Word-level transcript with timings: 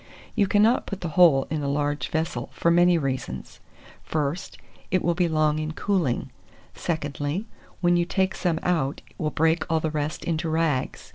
You 0.33 0.47
cannot 0.47 0.87
put 0.87 1.01
the 1.01 1.09
whole 1.09 1.45
in 1.51 1.61
a 1.61 1.67
large 1.67 2.09
vessel, 2.09 2.49
for 2.53 2.71
many 2.71 2.97
reasons: 2.97 3.59
first, 4.01 4.57
it 4.89 5.03
will 5.03 5.13
be 5.13 5.27
long 5.27 5.59
in 5.59 5.73
cooling; 5.73 6.31
secondly, 6.73 7.45
when 7.81 7.95
you 7.97 8.05
take 8.05 8.33
some 8.33 8.57
out, 8.63 9.01
it 9.07 9.15
will 9.19 9.29
break 9.29 9.63
all 9.69 9.79
the 9.79 9.91
rest 9.91 10.23
into 10.23 10.49
rags. 10.49 11.09